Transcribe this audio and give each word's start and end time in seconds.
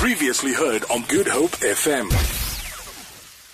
Previously 0.00 0.54
heard 0.54 0.82
on 0.90 1.02
Good 1.08 1.28
Hope 1.28 1.50
FM. 1.50 2.08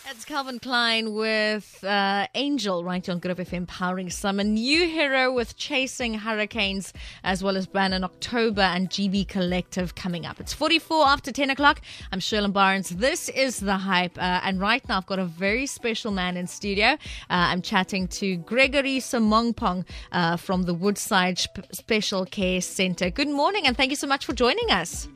It's 0.09 0.25
Calvin 0.25 0.61
Klein 0.61 1.13
with 1.13 1.83
uh, 1.83 2.29
Angel 2.37 2.85
right 2.85 3.07
on 3.09 3.19
Good 3.19 3.37
Hope 3.37 3.49
FM 3.49 3.67
powering 3.67 4.11
some. 4.11 4.39
A 4.39 4.45
new 4.45 4.87
hero 4.87 5.33
with 5.33 5.57
Chasing 5.57 6.15
Hurricanes 6.15 6.93
as 7.25 7.43
well 7.43 7.57
as 7.57 7.67
Brandon 7.67 8.05
October 8.05 8.61
and 8.61 8.89
GB 8.89 9.27
Collective 9.27 9.97
coming 9.97 10.25
up. 10.25 10.39
It's 10.39 10.53
44 10.53 11.09
after 11.09 11.33
10 11.33 11.51
o'clock. 11.51 11.81
I'm 12.13 12.21
Sherlin 12.21 12.53
Barends. 12.53 12.91
This 12.91 13.29
is 13.31 13.59
The 13.59 13.79
Hype. 13.79 14.17
Uh, 14.17 14.41
and 14.45 14.61
right 14.61 14.89
now 14.89 14.99
I've 14.99 15.07
got 15.07 15.19
a 15.19 15.25
very 15.25 15.67
special 15.67 16.13
man 16.13 16.37
in 16.37 16.47
studio. 16.47 16.91
Uh, 16.91 16.97
I'm 17.29 17.61
chatting 17.61 18.07
to 18.07 18.37
Gregory 18.37 18.99
Sirmongpong 18.99 19.85
uh, 20.13 20.37
from 20.37 20.63
the 20.63 20.75
Woodside 20.75 21.41
Special 21.73 22.25
Care 22.25 22.61
Centre. 22.61 23.11
Good 23.11 23.31
morning 23.31 23.67
and 23.67 23.77
thank 23.77 23.91
you 23.91 23.97
so 23.97 24.07
much 24.07 24.25
for 24.25 24.33
joining 24.33 24.71
us 24.71 25.09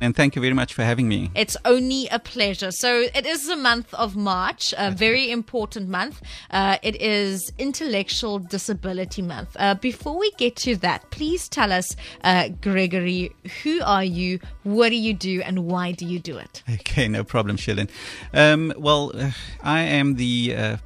and 0.00 0.16
thank 0.16 0.34
you 0.36 0.42
very 0.42 0.54
much 0.54 0.74
for 0.74 0.82
having 0.82 1.08
me. 1.08 1.30
It's 1.34 1.56
only 1.64 2.08
a 2.08 2.18
pleasure. 2.18 2.70
So 2.70 3.06
it 3.14 3.26
is 3.26 3.46
the 3.46 3.56
month 3.56 3.92
of 3.94 4.16
March, 4.16 4.74
a 4.76 4.90
very 4.90 5.30
important 5.30 5.88
month. 5.88 6.22
Uh, 6.50 6.78
it 6.82 7.00
is 7.00 7.52
Intellectual 7.58 8.38
Disability 8.38 9.22
Month. 9.22 9.56
Uh, 9.58 9.74
before 9.74 10.18
we 10.18 10.30
get 10.32 10.56
to 10.56 10.76
that, 10.76 11.10
please 11.10 11.48
tell 11.48 11.72
us, 11.72 11.96
uh, 12.24 12.48
Gregory, 12.60 13.34
who 13.62 13.80
are 13.82 14.04
you, 14.04 14.40
what 14.62 14.90
do 14.90 14.96
you 14.96 15.14
do, 15.14 15.42
and 15.42 15.66
why 15.66 15.92
do 15.92 16.06
you 16.06 16.18
do 16.18 16.38
it? 16.38 16.62
Okay, 16.70 17.08
no 17.08 17.24
problem, 17.24 17.56
Sherlin. 17.56 17.90
Um, 18.32 18.72
well, 18.76 19.12
uh, 19.14 19.30
I 19.62 19.80
am 19.80 20.16
the 20.16 20.54
uh, 20.56 20.76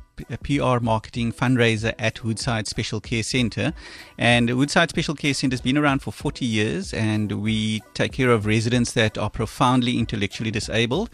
PR 0.43 0.79
marketing 0.81 1.33
fundraiser 1.33 1.95
at 1.99 2.23
Woodside 2.25 2.67
Special 2.67 3.01
Care 3.01 3.23
Centre. 3.23 3.73
And 4.19 4.57
Woodside 4.57 4.91
Special 4.91 5.15
Care 5.15 5.35
Centre 5.35 5.55
has 5.55 5.61
been 5.61 5.79
around 5.79 6.01
for 6.01 6.13
40 6.13 6.45
years, 6.45 6.95
and 6.95 7.43
we 7.43 7.83
take 7.95 8.13
care 8.13 8.31
of 8.31 8.47
residents 8.47 8.93
that 8.93 9.19
are 9.19 9.31
profoundly 9.31 9.99
intellectually 9.99 10.51
disabled. 10.51 11.11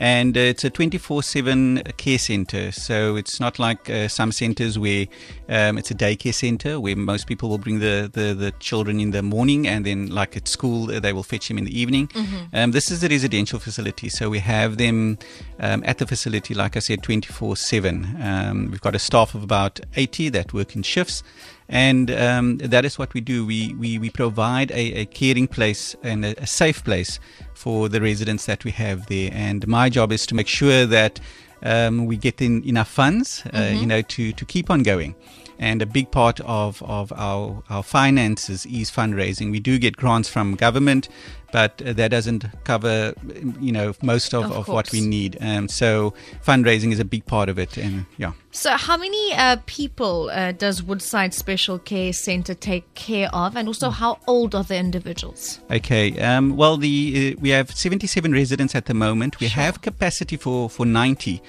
And 0.00 0.34
uh, 0.34 0.40
it's 0.40 0.64
a 0.64 0.70
24 0.70 1.22
7 1.22 1.82
care 1.98 2.18
centre. 2.18 2.72
So 2.72 3.16
it's 3.16 3.38
not 3.38 3.58
like 3.58 3.90
uh, 3.90 4.08
some 4.08 4.32
centres 4.32 4.78
where 4.78 5.06
um, 5.48 5.76
it's 5.76 5.90
a 5.90 5.94
daycare 5.94 6.32
centre 6.32 6.80
where 6.80 6.96
most 6.96 7.26
people 7.26 7.50
will 7.50 7.58
bring 7.58 7.80
the, 7.80 8.10
the, 8.10 8.32
the, 8.32 8.52
children 8.60 8.98
in 8.98 9.10
the 9.10 9.22
morning 9.22 9.68
and 9.68 9.84
then, 9.84 10.08
like 10.08 10.36
at 10.36 10.48
school, 10.48 10.86
they 10.86 11.12
will 11.12 11.22
fetch 11.22 11.48
them 11.48 11.58
in 11.58 11.66
the 11.66 11.78
evening. 11.78 12.08
Mm-hmm. 12.08 12.56
Um, 12.56 12.70
this 12.70 12.90
is 12.90 13.04
a 13.04 13.08
residential 13.08 13.58
facility. 13.58 14.08
So 14.08 14.30
we 14.30 14.38
have 14.38 14.78
them 14.78 15.18
um, 15.58 15.82
at 15.84 15.98
the 15.98 16.06
facility, 16.06 16.54
like 16.54 16.76
I 16.76 16.80
said, 16.80 17.02
24 17.02 17.56
7. 17.56 18.16
Um, 18.22 18.70
we've 18.70 18.80
got 18.80 18.94
a 18.94 18.98
staff 18.98 19.34
of 19.34 19.42
about 19.42 19.80
80 19.96 20.30
that 20.30 20.54
work 20.54 20.74
in 20.74 20.82
shifts. 20.82 21.22
And 21.70 22.10
um, 22.10 22.58
that 22.58 22.84
is 22.84 22.98
what 22.98 23.14
we 23.14 23.20
do. 23.20 23.46
We, 23.46 23.74
we, 23.74 23.96
we 23.96 24.10
provide 24.10 24.72
a, 24.72 25.02
a 25.02 25.06
caring 25.06 25.46
place 25.46 25.94
and 26.02 26.24
a, 26.24 26.42
a, 26.42 26.46
safe 26.46 26.82
place 26.82 27.20
for 27.54 27.88
the 27.88 28.00
residents 28.00 28.46
that 28.46 28.64
we 28.64 28.72
have 28.72 29.06
there. 29.06 29.30
And 29.32 29.66
my 29.68 29.88
job 29.88 30.10
is 30.10 30.26
to 30.26 30.34
make 30.34 30.48
sure 30.48 30.84
that 30.84 31.20
um, 31.62 32.06
we 32.06 32.16
get 32.16 32.42
in 32.42 32.64
enough 32.64 32.88
funds, 32.88 33.44
uh, 33.46 33.50
mm-hmm. 33.50 33.76
you 33.76 33.86
know, 33.86 34.02
to, 34.02 34.32
to 34.32 34.44
keep 34.44 34.68
on 34.68 34.82
going. 34.82 35.14
And 35.60 35.80
a 35.80 35.86
big 35.86 36.10
part 36.10 36.40
of, 36.40 36.82
of 36.82 37.12
our, 37.12 37.62
our 37.70 37.84
finances 37.84 38.66
is 38.66 38.90
fundraising. 38.90 39.52
We 39.52 39.60
do 39.60 39.78
get 39.78 39.96
grants 39.96 40.28
from 40.28 40.56
government, 40.56 41.08
but 41.52 41.78
that 41.78 42.10
doesn't 42.10 42.44
cover, 42.64 43.14
you 43.60 43.72
know, 43.72 43.94
most 44.02 44.34
of, 44.34 44.44
of, 44.44 44.52
of 44.52 44.68
what 44.68 44.90
we 44.92 45.00
need. 45.00 45.36
Um, 45.40 45.68
so 45.68 46.14
fundraising 46.44 46.92
is 46.92 47.00
a 47.00 47.04
big 47.04 47.26
part 47.26 47.48
of 47.48 47.58
it. 47.58 47.76
And 47.76 48.06
yeah. 48.16 48.32
So, 48.52 48.76
how 48.76 48.96
many 48.96 49.32
uh, 49.34 49.58
people 49.66 50.28
uh, 50.30 50.50
does 50.52 50.82
Woodside 50.82 51.32
Special 51.32 51.78
Care 51.78 52.12
Centre 52.12 52.54
take 52.54 52.92
care 52.94 53.28
of, 53.32 53.56
and 53.56 53.68
also 53.68 53.90
how 53.90 54.18
old 54.26 54.56
are 54.56 54.64
the 54.64 54.76
individuals? 54.76 55.60
Okay, 55.70 56.18
um, 56.20 56.56
well, 56.56 56.76
the 56.76 57.36
uh, 57.36 57.40
we 57.40 57.50
have 57.50 57.70
77 57.70 58.32
residents 58.32 58.74
at 58.74 58.86
the 58.86 58.94
moment. 58.94 59.38
We 59.38 59.46
sure. 59.46 59.62
have 59.62 59.82
capacity 59.82 60.36
for 60.36 60.68
for 60.68 60.84
90 60.84 61.40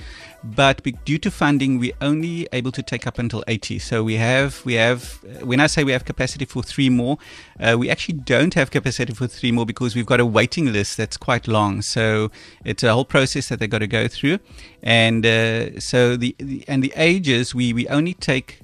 but 0.43 0.81
due 1.05 1.19
to 1.19 1.30
funding, 1.30 1.77
we're 1.77 1.93
only 2.02 2.47
able 2.52 2.71
to 2.71 2.81
take 2.81 3.05
up 3.05 3.19
until 3.19 3.43
80. 3.47 3.77
So 3.80 4.03
we 4.03 4.15
have, 4.15 4.64
we 4.65 4.73
have. 4.73 5.23
When 5.43 5.59
I 5.59 5.67
say 5.67 5.83
we 5.83 5.92
have 5.92 6.05
capacity 6.05 6.45
for 6.45 6.64
three 6.64 6.89
more, 6.89 7.20
uh, 7.59 7.76
we 7.77 7.89
actually 7.89 8.15
don't 8.15 8.53
have 8.55 8.71
capacity 8.71 9.14
for 9.14 9.27
three 9.27 9.52
more 9.52 9.65
because 9.65 9.90
we've 9.95 10.05
got 10.05 10.19
a 10.19 10.25
waiting 10.25 10.71
list 10.71 10.97
that's 10.97 11.17
quite 11.17 11.47
long. 11.47 11.81
So 11.81 12.31
it's 12.65 12.83
a 12.83 12.93
whole 12.93 13.05
process 13.05 13.49
that 13.49 13.59
they've 13.59 13.69
got 13.69 13.79
to 13.79 13.87
go 13.87 14.07
through, 14.07 14.39
and 14.81 15.25
uh, 15.25 15.79
so 15.79 16.15
the, 16.15 16.35
the 16.39 16.63
and 16.67 16.83
the 16.83 16.93
ages 16.95 17.55
we 17.55 17.73
we 17.73 17.87
only 17.87 18.13
take 18.13 18.61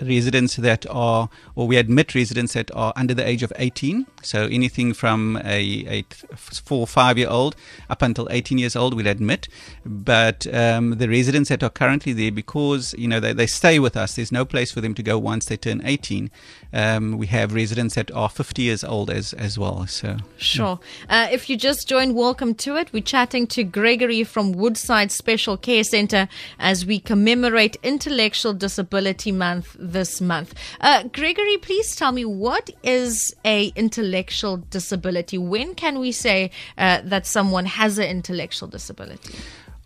residents 0.00 0.56
that 0.56 0.86
are, 0.90 1.28
or 1.54 1.66
we 1.66 1.76
admit 1.76 2.14
residents 2.14 2.54
that 2.54 2.70
are 2.74 2.92
under 2.96 3.14
the 3.14 3.26
age 3.26 3.42
of 3.42 3.52
18. 3.56 4.06
So 4.22 4.44
anything 4.46 4.92
from 4.92 5.36
a, 5.44 5.86
a 5.88 6.04
four 6.34 6.86
five 6.86 7.16
year 7.16 7.28
old 7.28 7.56
up 7.88 8.02
until 8.02 8.28
18 8.30 8.58
years 8.58 8.76
old, 8.76 8.94
we'll 8.94 9.06
admit. 9.06 9.48
But 9.84 10.52
um, 10.52 10.98
the 10.98 11.08
residents 11.08 11.48
that 11.48 11.62
are 11.62 11.70
currently 11.70 12.12
there, 12.12 12.32
because 12.32 12.94
you 12.98 13.08
know 13.08 13.20
they, 13.20 13.32
they 13.32 13.46
stay 13.46 13.78
with 13.78 13.96
us, 13.96 14.16
there's 14.16 14.32
no 14.32 14.44
place 14.44 14.72
for 14.72 14.80
them 14.80 14.94
to 14.94 15.02
go 15.02 15.18
once 15.18 15.46
they 15.46 15.56
turn 15.56 15.80
18. 15.84 16.30
Um, 16.72 17.16
we 17.16 17.26
have 17.28 17.54
residents 17.54 17.94
that 17.94 18.10
are 18.10 18.28
50 18.28 18.62
years 18.62 18.84
old 18.84 19.10
as 19.10 19.32
as 19.34 19.58
well. 19.58 19.86
So 19.86 20.16
sure. 20.36 20.80
Yeah. 21.08 21.26
Uh, 21.26 21.28
if 21.30 21.48
you 21.48 21.56
just 21.56 21.88
joined, 21.88 22.16
welcome 22.16 22.54
to 22.56 22.76
it. 22.76 22.92
We're 22.92 23.02
chatting 23.02 23.46
to 23.48 23.62
Gregory 23.62 24.24
from 24.24 24.52
Woodside 24.52 25.12
Special 25.12 25.56
Care 25.56 25.84
Centre 25.84 26.28
as 26.58 26.84
we 26.84 26.98
commemorate 26.98 27.76
Intellectual 27.82 28.52
Disability 28.52 29.32
Month 29.36 29.76
this 29.78 30.20
month. 30.20 30.54
Uh, 30.80 31.04
Gregory, 31.04 31.58
please 31.58 31.94
tell 31.96 32.12
me 32.12 32.24
what 32.24 32.70
is 32.82 33.34
a 33.44 33.72
intellectual 33.76 34.56
disability? 34.56 35.38
When 35.38 35.74
can 35.74 35.98
we 35.98 36.12
say 36.12 36.50
uh, 36.78 37.00
that 37.04 37.26
someone 37.26 37.66
has 37.66 37.98
an 37.98 38.08
intellectual 38.08 38.68
disability? 38.68 39.34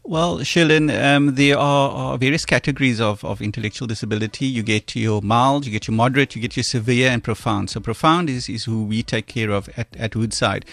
Well, 0.03 0.39
Sherlin, 0.39 0.91
um, 0.91 1.35
there 1.35 1.59
are, 1.59 1.91
are, 1.91 2.19
various 2.19 2.47
categories 2.47 3.03
of, 3.03 3.23
of 3.23 3.43
intellectual 3.43 3.87
disability. 3.87 4.47
You 4.47 4.63
get 4.63 4.97
your 4.97 5.21
mild, 5.21 5.67
you 5.67 5.73
get 5.73 5.87
your 5.89 5.95
moderate, 5.95 6.35
you 6.35 6.41
get 6.41 6.57
your 6.57 6.65
severe, 6.65 7.11
and 7.11 7.23
profound. 7.23 7.69
So, 7.69 7.81
profound 7.81 8.31
is, 8.31 8.49
is 8.49 8.65
who 8.65 8.85
we 8.85 9.03
take 9.03 9.27
care 9.27 9.51
of 9.51 9.69
at, 9.77 9.89
at 9.97 10.17
Woodside. 10.17 10.65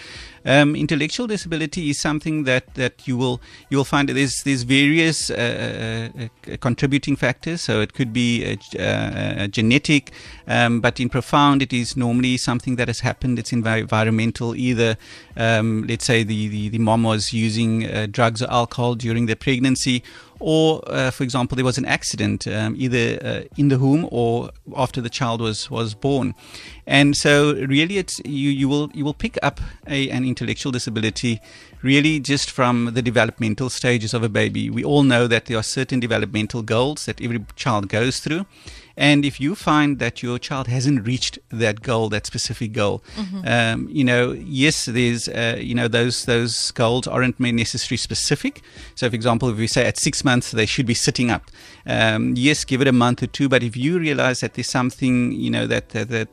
Um, 0.44 0.74
intellectual 0.74 1.26
disability 1.26 1.90
is 1.90 1.98
something 1.98 2.44
that, 2.44 2.74
that 2.74 3.06
you 3.06 3.18
will 3.18 3.40
you 3.68 3.76
will 3.76 3.84
find 3.84 4.08
there's 4.08 4.44
there's 4.44 4.62
various 4.62 5.30
uh, 5.30 6.10
uh, 6.14 6.28
uh 6.50 6.56
contributing 6.58 7.16
factors. 7.16 7.60
So 7.60 7.82
it 7.82 7.92
could 7.92 8.12
be 8.14 8.56
uh, 8.78 9.42
a 9.44 9.48
genetic, 9.48 10.12
um, 10.46 10.80
but 10.80 11.00
in 11.00 11.10
profound 11.10 11.60
it 11.60 11.72
is 11.72 11.96
normally 11.96 12.38
something 12.38 12.76
that 12.76 12.88
has 12.88 13.00
happened. 13.00 13.38
It's 13.38 13.52
environmental. 13.52 14.54
Either 14.54 14.96
um, 15.36 15.84
let's 15.86 16.04
say 16.04 16.22
the, 16.22 16.48
the, 16.48 16.68
the 16.70 16.78
mom 16.78 17.02
was 17.02 17.32
using 17.32 17.84
uh, 17.84 18.06
drugs 18.10 18.42
or 18.42 18.50
alcohol 18.50 18.94
during 18.94 19.17
their 19.26 19.36
pregnancy, 19.36 20.02
or 20.40 20.82
uh, 20.86 21.10
for 21.10 21.24
example 21.24 21.56
there 21.56 21.64
was 21.64 21.78
an 21.78 21.84
accident 21.84 22.46
um, 22.46 22.74
either 22.78 23.18
uh, 23.22 23.40
in 23.56 23.68
the 23.68 23.78
womb 23.78 24.08
or 24.10 24.50
after 24.76 25.00
the 25.00 25.10
child 25.10 25.40
was 25.40 25.70
was 25.70 25.94
born 25.94 26.34
and 26.86 27.16
so 27.16 27.54
really 27.54 27.98
it's 27.98 28.20
you 28.24 28.50
you 28.50 28.68
will 28.68 28.90
you 28.94 29.04
will 29.04 29.14
pick 29.14 29.38
up 29.42 29.60
a, 29.86 30.08
an 30.10 30.24
intellectual 30.24 30.72
disability 30.72 31.40
really 31.82 32.18
just 32.20 32.50
from 32.50 32.90
the 32.94 33.02
developmental 33.02 33.68
stages 33.70 34.14
of 34.14 34.22
a 34.22 34.28
baby 34.28 34.70
we 34.70 34.84
all 34.84 35.02
know 35.02 35.26
that 35.26 35.46
there 35.46 35.56
are 35.56 35.62
certain 35.62 36.00
developmental 36.00 36.62
goals 36.62 37.06
that 37.06 37.20
every 37.20 37.44
child 37.56 37.88
goes 37.88 38.20
through 38.20 38.46
and 38.98 39.24
if 39.24 39.40
you 39.40 39.54
find 39.54 40.00
that 40.00 40.24
your 40.24 40.40
child 40.40 40.66
hasn't 40.66 41.06
reached 41.06 41.38
that 41.50 41.82
goal, 41.82 42.08
that 42.08 42.26
specific 42.26 42.72
goal, 42.72 43.04
mm-hmm. 43.14 43.46
um, 43.46 43.88
you 43.88 44.02
know, 44.02 44.32
yes, 44.32 44.86
there's, 44.86 45.28
uh, 45.28 45.56
you 45.56 45.72
know, 45.72 45.86
those 45.86 46.24
those 46.24 46.72
goals 46.72 47.06
aren't 47.06 47.38
necessarily 47.38 47.96
specific. 47.96 48.60
So, 48.96 49.08
for 49.08 49.14
example, 49.14 49.50
if 49.50 49.56
we 49.56 49.68
say 49.68 49.86
at 49.86 49.98
six 49.98 50.24
months 50.30 50.46
they 50.50 50.66
should 50.66 50.88
be 50.94 50.98
sitting 51.06 51.28
up, 51.36 51.44
um, 51.86 52.34
yes, 52.36 52.64
give 52.64 52.80
it 52.82 52.88
a 52.88 52.96
month 53.04 53.22
or 53.24 53.30
two. 53.38 53.48
But 53.48 53.62
if 53.62 53.74
you 53.84 53.98
realize 53.98 54.38
that 54.40 54.54
there's 54.54 54.72
something, 54.80 55.32
you 55.32 55.50
know, 55.54 55.66
that 55.66 55.84
that, 55.94 56.08
that 56.14 56.28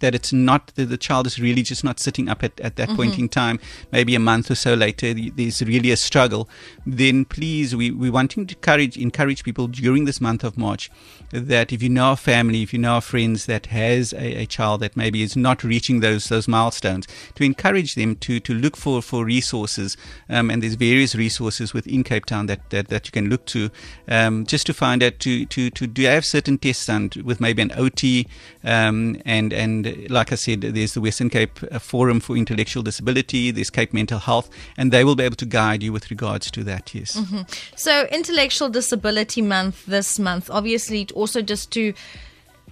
that 0.00 0.14
it's 0.14 0.32
not 0.32 0.68
that 0.76 0.86
the 0.86 0.96
child 0.96 1.26
is 1.26 1.40
really 1.40 1.62
just 1.62 1.82
not 1.82 1.98
sitting 1.98 2.28
up 2.28 2.44
at, 2.44 2.58
at 2.60 2.76
that 2.76 2.88
mm-hmm. 2.88 2.96
point 2.96 3.18
in 3.18 3.28
time 3.28 3.58
maybe 3.90 4.14
a 4.14 4.20
month 4.20 4.50
or 4.50 4.54
so 4.54 4.74
later 4.74 5.12
there's 5.14 5.62
really 5.62 5.90
a 5.90 5.96
struggle 5.96 6.48
then 6.86 7.24
please 7.24 7.74
we, 7.74 7.90
we 7.90 8.08
wanting 8.10 8.46
to 8.46 8.54
encourage 8.54 8.96
encourage 8.96 9.42
people 9.42 9.66
during 9.66 10.04
this 10.04 10.20
month 10.20 10.44
of 10.44 10.56
march 10.56 10.90
that 11.30 11.72
if 11.72 11.82
you 11.82 11.88
know 11.88 12.12
a 12.12 12.16
family 12.16 12.62
if 12.62 12.72
you 12.72 12.78
know 12.78 12.98
a 12.98 13.00
friends 13.00 13.46
that 13.46 13.66
has 13.66 14.12
a, 14.12 14.42
a 14.42 14.46
child 14.46 14.80
that 14.80 14.96
maybe 14.96 15.22
is 15.22 15.36
not 15.36 15.64
reaching 15.64 16.00
those 16.00 16.28
those 16.28 16.46
milestones 16.46 17.06
to 17.34 17.42
encourage 17.42 17.94
them 17.94 18.14
to 18.14 18.38
to 18.38 18.54
look 18.54 18.76
for 18.76 19.02
for 19.02 19.24
resources 19.24 19.96
um, 20.28 20.50
and 20.50 20.62
there's 20.62 20.74
various 20.74 21.14
resources 21.16 21.74
within 21.74 22.04
cape 22.04 22.26
town 22.26 22.46
that 22.46 22.70
that, 22.70 22.88
that 22.88 23.03
you 23.06 23.12
can 23.12 23.28
look 23.28 23.44
to 23.46 23.70
um, 24.08 24.46
just 24.46 24.66
to 24.66 24.74
find 24.74 25.02
out 25.02 25.18
to 25.20 25.46
to 25.46 25.70
to 25.70 25.86
do 25.86 26.06
I 26.08 26.12
have 26.12 26.24
certain 26.24 26.58
tests 26.58 26.86
done 26.86 27.10
with 27.24 27.40
maybe 27.40 27.62
an 27.62 27.70
ot 27.70 28.26
um, 28.64 29.20
and 29.24 29.52
and 29.52 30.10
like 30.10 30.32
I 30.32 30.36
said, 30.36 30.62
there's 30.62 30.94
the 30.94 31.00
Western 31.00 31.30
Cape 31.30 31.58
uh, 31.70 31.78
Forum 31.78 32.20
for 32.20 32.36
Intellectual 32.36 32.82
Disability, 32.82 33.50
there's 33.50 33.70
Cape 33.70 33.92
Mental 33.92 34.18
Health, 34.18 34.48
and 34.76 34.92
they 34.92 35.04
will 35.04 35.16
be 35.16 35.24
able 35.24 35.36
to 35.36 35.46
guide 35.46 35.82
you 35.82 35.92
with 35.92 36.10
regards 36.10 36.50
to 36.52 36.64
that, 36.64 36.94
yes. 36.94 37.16
Mm-hmm. 37.16 37.42
So, 37.76 38.06
Intellectual 38.06 38.68
Disability 38.68 39.42
Month 39.42 39.86
this 39.86 40.18
month, 40.18 40.50
obviously, 40.50 41.06
also 41.14 41.42
just 41.42 41.70
to 41.72 41.92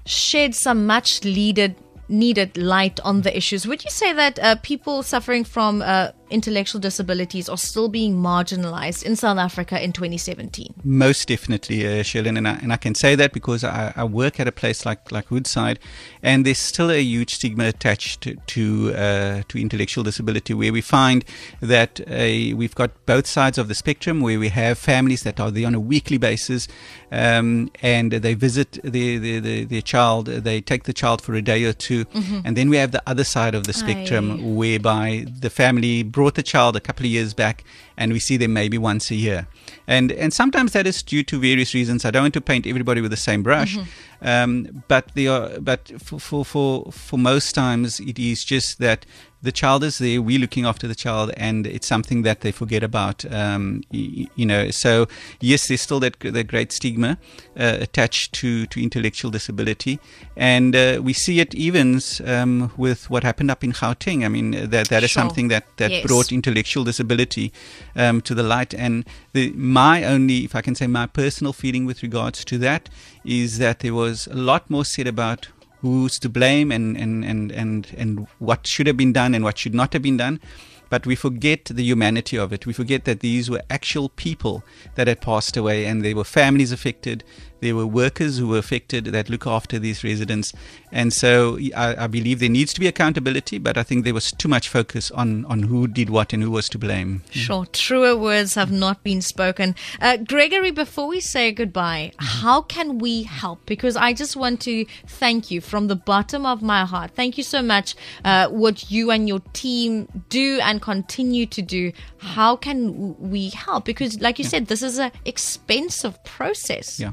shed 0.04 0.54
some 0.54 0.86
much 0.86 1.24
needed 1.24 1.76
needed 2.08 2.56
light 2.56 3.00
on 3.00 3.22
the 3.22 3.34
issues. 3.34 3.66
Would 3.66 3.84
you 3.84 3.90
say 3.90 4.12
that 4.12 4.38
uh, 4.38 4.56
people 4.56 5.02
suffering 5.02 5.44
from 5.44 5.82
uh, 5.82 6.10
intellectual 6.32 6.80
disabilities 6.80 7.48
are 7.48 7.58
still 7.58 7.88
being 7.88 8.16
marginalized 8.16 9.04
in 9.04 9.16
South 9.16 9.38
Africa 9.38 9.82
in 9.82 9.92
2017. 9.92 10.74
Most 10.84 11.28
definitely, 11.28 11.86
uh, 11.86 12.04
and 12.14 12.48
I, 12.48 12.52
and 12.54 12.72
I 12.72 12.76
can 12.76 12.94
say 12.94 13.14
that 13.14 13.32
because 13.32 13.62
I, 13.64 13.92
I, 13.94 14.04
work 14.04 14.40
at 14.40 14.48
a 14.48 14.52
place 14.52 14.84
like, 14.84 15.12
like 15.12 15.30
Woodside, 15.30 15.78
and 16.22 16.44
there's 16.44 16.58
still 16.58 16.90
a 16.90 17.00
huge 17.00 17.34
stigma 17.34 17.64
attached 17.66 18.22
to 18.22 18.36
to, 18.46 18.94
uh, 18.94 19.42
to 19.48 19.60
intellectual 19.60 20.04
disability, 20.04 20.54
where 20.54 20.72
we 20.72 20.80
find 20.80 21.24
that 21.60 22.00
uh, 22.00 22.56
we've 22.56 22.74
got 22.74 22.90
both 23.06 23.26
sides 23.26 23.58
of 23.58 23.68
the 23.68 23.74
spectrum, 23.74 24.20
where 24.20 24.38
we 24.38 24.48
have 24.48 24.78
families 24.78 25.22
that 25.22 25.38
are 25.38 25.50
there 25.50 25.66
on 25.66 25.74
a 25.74 25.80
weekly 25.80 26.18
basis, 26.18 26.68
um, 27.12 27.70
and 27.82 28.12
they 28.12 28.34
visit 28.34 28.78
their, 28.82 29.18
their, 29.18 29.40
their, 29.40 29.64
their, 29.66 29.82
child, 29.82 30.26
they 30.26 30.60
take 30.60 30.84
the 30.84 30.92
child 30.94 31.20
for 31.20 31.34
a 31.34 31.42
day 31.42 31.64
or 31.64 31.74
2 31.74 32.04
mm-hmm. 32.06 32.40
and 32.44 32.56
then 32.56 32.70
we 32.70 32.76
have 32.78 32.92
the 32.92 33.02
other 33.06 33.24
side 33.24 33.54
of 33.54 33.66
the 33.66 33.72
spectrum, 33.72 34.32
Aye. 34.32 34.36
whereby 34.42 35.26
the 35.28 35.50
family 35.50 36.02
brought 36.22 36.36
the 36.36 36.42
child 36.44 36.76
a 36.76 36.80
couple 36.80 37.04
of 37.04 37.10
years 37.10 37.34
back, 37.34 37.64
and 38.02 38.12
we 38.12 38.18
see 38.18 38.36
them 38.36 38.52
maybe 38.52 38.78
once 38.78 39.12
a 39.12 39.14
year, 39.14 39.46
and 39.86 40.10
and 40.10 40.32
sometimes 40.32 40.72
that 40.72 40.86
is 40.86 41.02
due 41.04 41.22
to 41.22 41.38
various 41.38 41.72
reasons. 41.72 42.04
I 42.04 42.10
don't 42.10 42.24
want 42.24 42.34
to 42.34 42.40
paint 42.40 42.66
everybody 42.66 43.00
with 43.00 43.12
the 43.12 43.16
same 43.16 43.44
brush, 43.44 43.76
mm-hmm. 43.76 44.28
um, 44.28 44.84
but 44.88 45.12
they 45.14 45.28
are, 45.28 45.60
but 45.60 45.92
for, 46.02 46.18
for 46.18 46.44
for 46.44 46.90
for 46.90 47.16
most 47.16 47.52
times 47.52 48.00
it 48.00 48.18
is 48.18 48.44
just 48.44 48.80
that 48.80 49.06
the 49.42 49.52
child 49.52 49.82
is 49.82 49.98
there, 49.98 50.22
we're 50.22 50.38
looking 50.38 50.64
after 50.64 50.86
the 50.86 50.94
child, 50.94 51.32
and 51.36 51.66
it's 51.66 51.86
something 51.86 52.22
that 52.22 52.40
they 52.42 52.52
forget 52.52 52.84
about. 52.84 53.24
Um, 53.30 53.82
you, 53.90 54.28
you, 54.36 54.46
know, 54.46 54.70
so 54.70 55.08
yes, 55.40 55.66
there's 55.66 55.80
still 55.80 55.98
that, 56.00 56.20
that 56.20 56.46
great 56.46 56.70
stigma 56.70 57.18
uh, 57.58 57.78
attached 57.80 58.32
to, 58.34 58.66
to 58.66 58.80
intellectual 58.80 59.32
disability, 59.32 59.98
and 60.36 60.76
uh, 60.76 61.00
we 61.02 61.12
see 61.12 61.40
it 61.40 61.54
even 61.56 62.00
um, 62.24 62.72
with 62.76 63.10
what 63.10 63.24
happened 63.24 63.50
up 63.50 63.64
in 63.64 63.72
Gauteng. 63.72 64.24
I 64.24 64.28
mean, 64.28 64.52
that 64.52 64.88
that 64.88 65.02
is 65.02 65.10
sure. 65.10 65.22
something 65.22 65.48
that 65.48 65.64
that 65.78 65.90
yes. 65.90 66.06
brought 66.06 66.30
intellectual 66.30 66.84
disability 66.84 67.52
um, 67.96 68.20
to 68.22 68.34
the 68.34 68.42
light, 68.42 68.74
and 68.74 69.04
the, 69.32 69.50
my 69.52 70.04
only, 70.04 70.44
if 70.44 70.54
I 70.54 70.60
can 70.60 70.74
say, 70.74 70.86
my 70.86 71.06
personal 71.06 71.52
feeling 71.52 71.86
with 71.86 72.02
regards 72.02 72.44
to 72.46 72.58
that 72.58 72.88
is 73.24 73.58
that 73.58 73.80
there 73.80 73.94
was 73.94 74.26
a 74.26 74.34
lot 74.34 74.68
more 74.70 74.84
said 74.84 75.06
about 75.06 75.48
who's 75.80 76.18
to 76.20 76.28
blame 76.28 76.70
and, 76.70 76.96
and, 76.96 77.24
and, 77.24 77.50
and, 77.50 77.92
and 77.96 78.26
what 78.38 78.66
should 78.66 78.86
have 78.86 78.96
been 78.96 79.12
done 79.12 79.34
and 79.34 79.44
what 79.44 79.58
should 79.58 79.74
not 79.74 79.92
have 79.92 80.02
been 80.02 80.16
done. 80.16 80.40
But 80.88 81.06
we 81.06 81.16
forget 81.16 81.64
the 81.64 81.82
humanity 81.82 82.36
of 82.36 82.52
it. 82.52 82.66
We 82.66 82.72
forget 82.72 83.04
that 83.06 83.20
these 83.20 83.50
were 83.50 83.62
actual 83.70 84.10
people 84.10 84.62
that 84.94 85.08
had 85.08 85.22
passed 85.22 85.56
away 85.56 85.86
and 85.86 86.04
they 86.04 86.14
were 86.14 86.22
families 86.22 86.70
affected 86.70 87.24
there 87.62 87.76
were 87.76 87.86
workers 87.86 88.38
who 88.38 88.48
were 88.48 88.58
affected 88.58 89.06
that 89.06 89.30
look 89.30 89.46
after 89.46 89.78
these 89.78 90.02
residents. 90.02 90.52
And 90.90 91.12
so 91.12 91.58
I, 91.76 92.04
I, 92.04 92.06
believe 92.08 92.40
there 92.40 92.48
needs 92.48 92.74
to 92.74 92.80
be 92.80 92.88
accountability, 92.88 93.58
but 93.58 93.78
I 93.78 93.84
think 93.84 94.04
there 94.04 94.12
was 94.12 94.32
too 94.32 94.48
much 94.48 94.68
focus 94.68 95.12
on, 95.12 95.44
on 95.46 95.62
who 95.62 95.86
did 95.86 96.10
what 96.10 96.32
and 96.32 96.42
who 96.42 96.50
was 96.50 96.68
to 96.70 96.78
blame. 96.78 97.22
Sure. 97.30 97.64
Truer 97.66 98.16
words 98.16 98.56
have 98.56 98.72
not 98.72 99.04
been 99.04 99.22
spoken. 99.22 99.76
Uh, 100.00 100.16
Gregory, 100.16 100.72
before 100.72 101.06
we 101.06 101.20
say 101.20 101.52
goodbye, 101.52 102.12
how 102.18 102.62
can 102.62 102.98
we 102.98 103.22
help? 103.22 103.64
Because 103.64 103.96
I 103.96 104.12
just 104.12 104.34
want 104.34 104.60
to 104.62 104.84
thank 105.06 105.52
you 105.52 105.60
from 105.60 105.86
the 105.86 105.96
bottom 105.96 106.44
of 106.44 106.62
my 106.62 106.84
heart. 106.84 107.12
Thank 107.12 107.38
you 107.38 107.44
so 107.44 107.62
much. 107.62 107.94
Uh, 108.24 108.48
what 108.48 108.90
you 108.90 109.12
and 109.12 109.28
your 109.28 109.40
team 109.52 110.08
do 110.28 110.58
and 110.62 110.82
continue 110.82 111.46
to 111.46 111.62
do. 111.62 111.92
How 112.18 112.56
can 112.56 113.16
we 113.20 113.50
help? 113.50 113.84
Because, 113.84 114.20
like 114.20 114.40
you 114.40 114.44
yeah. 114.44 114.50
said, 114.50 114.66
this 114.66 114.82
is 114.82 114.98
an 114.98 115.12
expensive 115.24 116.22
process. 116.24 116.98
Yeah. 116.98 117.12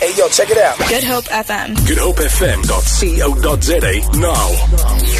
Hey, 0.00 0.12
yo, 0.16 0.28
check 0.28 0.50
it 0.50 0.58
out. 0.58 0.76
Good 0.88 1.04
Hope 1.04 1.26
FM. 1.26 1.86
Good 1.86 1.98
Hope 1.98 2.16
GoodHopeFM.co.za 2.16 4.18
now. 4.18 5.19